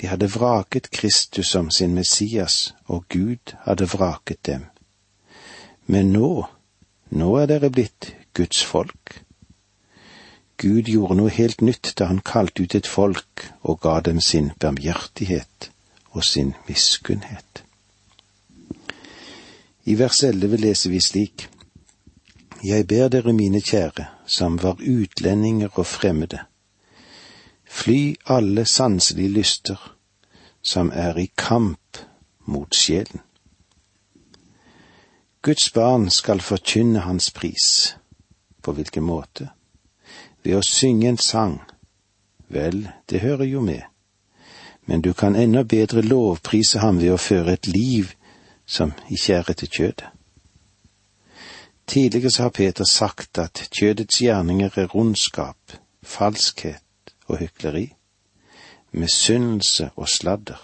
De 0.00 0.06
hadde 0.06 0.30
vraket 0.32 0.90
Kristus 0.90 1.50
som 1.52 1.70
sin 1.70 1.94
Messias, 1.94 2.74
og 2.86 3.04
Gud 3.08 3.52
hadde 3.66 3.88
vraket 3.90 4.46
dem. 4.46 4.64
Men 5.86 6.12
nå, 6.12 6.46
nå 7.10 7.28
er 7.36 7.50
dere 7.50 7.70
blitt 7.70 8.14
Guds 8.34 8.62
folk. 8.64 9.18
Gud 10.58 10.88
gjorde 10.90 11.18
noe 11.18 11.30
helt 11.30 11.60
nytt 11.62 11.92
da 11.98 12.08
han 12.10 12.22
kalte 12.24 12.64
ut 12.64 12.74
et 12.74 12.86
folk 12.86 13.44
og 13.62 13.80
ga 13.84 14.00
dem 14.08 14.20
sin 14.20 14.50
barmhjertighet 14.58 15.70
og 16.10 16.24
sin 16.24 16.54
miskunnhet. 16.66 17.62
I 19.84 19.94
vers 19.98 20.22
11 20.24 20.60
leser 20.64 20.90
vi 20.90 21.00
slik. 21.00 21.48
Jeg 22.64 22.86
ber 22.90 23.08
dere, 23.08 23.32
mine 23.32 23.60
kjære, 23.62 24.08
som 24.26 24.58
var 24.62 24.82
utlendinger 24.82 25.70
og 25.78 25.86
fremmede, 25.86 26.42
fly 27.78 28.16
alle 28.26 28.64
sanselige 28.64 29.28
lyster 29.28 29.94
som 30.62 30.90
er 30.94 31.18
i 31.18 31.30
kamp 31.36 31.98
mot 32.44 32.74
sjelen. 32.74 33.20
Guds 35.42 35.70
barn 35.70 36.10
skal 36.10 36.40
forkynne 36.40 37.00
hans 37.00 37.30
pris. 37.30 37.96
På 38.62 38.72
hvilken 38.72 39.02
måte? 39.06 39.48
Ved 40.42 40.58
å 40.58 40.64
synge 40.66 41.08
en 41.08 41.20
sang. 41.22 41.60
Vel, 42.48 42.88
det 43.10 43.20
hører 43.22 43.46
jo 43.46 43.60
med. 43.60 43.82
Men 44.86 45.00
du 45.00 45.12
kan 45.12 45.36
enda 45.36 45.62
bedre 45.62 46.02
lovprise 46.02 46.82
ham 46.82 46.98
ved 47.00 47.14
å 47.14 47.20
føre 47.22 47.54
et 47.54 47.70
liv 47.70 48.10
som 48.66 48.92
ikke 49.08 49.38
er 49.38 49.52
etter 49.54 49.70
kjødet. 49.78 50.10
Tidligere 51.86 52.42
har 52.42 52.50
Peter 52.50 52.84
sagt 52.84 53.38
at 53.38 53.68
kjødets 53.72 54.20
gjerninger 54.20 54.74
er 54.76 54.90
rundskap, 54.92 55.78
falskhet 56.02 56.82
og 57.28 57.38
hykleri, 57.38 57.92
misunnelse 58.92 59.90
og 59.96 60.08
sladder. 60.08 60.58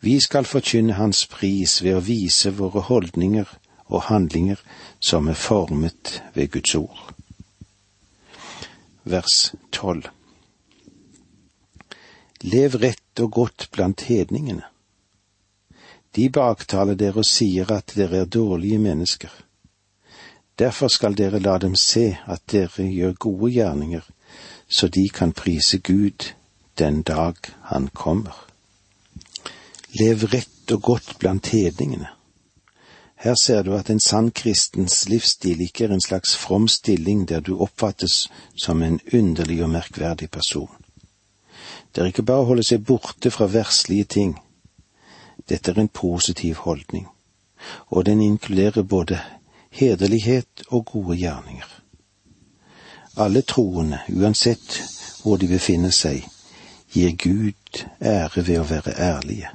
Vi 0.00 0.20
skal 0.20 0.44
forkynne 0.44 0.98
Hans 0.98 1.26
pris 1.26 1.78
ved 1.82 1.96
å 1.96 2.04
vise 2.04 2.52
våre 2.54 2.82
holdninger 2.90 3.48
og 3.86 4.02
handlinger 4.10 4.60
som 5.00 5.28
er 5.28 5.38
formet 5.38 6.20
ved 6.34 6.50
Guds 6.54 6.74
ord. 6.74 7.14
Vers 9.04 9.54
12 9.72 10.10
Lev 12.46 12.76
rett 12.82 13.22
og 13.22 13.32
godt 13.32 13.68
blant 13.72 14.02
hedningene. 14.06 14.66
De 16.16 16.28
baktaler 16.30 16.94
dere 16.94 17.22
og 17.22 17.28
sier 17.28 17.70
at 17.72 17.94
dere 17.96 18.22
er 18.24 18.30
dårlige 18.30 18.78
mennesker. 18.78 19.32
Derfor 20.58 20.88
skal 20.88 21.16
dere 21.16 21.40
la 21.40 21.58
dem 21.58 21.74
se 21.76 22.16
at 22.26 22.44
dere 22.52 22.86
gjør 22.88 23.16
gode 23.26 23.50
gjerninger, 23.52 24.04
så 24.68 24.88
de 24.88 25.08
kan 25.08 25.32
prise 25.32 25.78
Gud 25.78 26.32
den 26.78 27.02
dag 27.02 27.34
han 27.62 27.88
kommer. 27.88 28.34
Lev 30.00 30.24
rett 30.32 30.72
og 30.72 30.82
godt 30.82 31.18
blant 31.18 31.46
hedningene. 31.46 32.08
Her 33.16 33.34
ser 33.34 33.62
du 33.62 33.72
at 33.74 33.90
en 33.90 34.00
sann 34.00 34.30
kristens 34.30 35.08
livsstil 35.08 35.60
ikke 35.64 35.84
er 35.84 35.94
en 35.94 36.04
slags 36.04 36.36
from 36.36 36.68
stilling 36.68 37.28
der 37.28 37.40
du 37.40 37.56
oppfattes 37.58 38.28
som 38.56 38.82
en 38.82 39.00
underlig 39.12 39.62
og 39.62 39.70
merkverdig 39.70 40.30
person. 40.30 40.70
Det 41.94 42.02
er 42.02 42.10
ikke 42.12 42.26
bare 42.28 42.44
å 42.44 42.50
holde 42.50 42.66
seg 42.66 42.84
borte 42.84 43.30
fra 43.32 43.48
verslige 43.48 44.04
ting. 44.04 44.36
Dette 45.48 45.72
er 45.72 45.80
en 45.80 45.88
positiv 45.88 46.60
holdning, 46.66 47.06
og 47.88 48.04
den 48.06 48.20
inkluderer 48.20 48.82
både 48.82 49.20
hederlighet 49.70 50.66
og 50.68 50.84
gode 50.92 51.16
gjerninger. 51.16 51.85
Alle 53.16 53.42
troende, 53.42 54.00
uansett 54.08 54.82
hvor 55.22 55.38
de 55.40 55.48
befinner 55.48 55.90
seg, 55.90 56.26
gir 56.92 57.14
Gud 57.16 57.84
ære 58.04 58.42
ved 58.44 58.58
å 58.60 58.66
være 58.68 58.92
ærlige. 59.00 59.52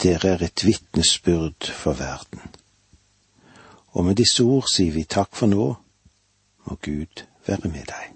Dere 0.00 0.32
er 0.36 0.44
et 0.46 0.64
vitnesbyrd 0.64 1.68
for 1.76 1.98
verden. 1.98 2.40
Og 3.92 4.04
med 4.06 4.16
disse 4.20 4.44
ord 4.44 4.68
sier 4.70 4.94
vi 4.94 5.04
takk 5.04 5.36
for 5.36 5.50
nå, 5.50 5.66
må 6.64 6.78
Gud 6.84 7.24
være 7.46 7.68
med 7.68 7.84
deg. 7.90 8.14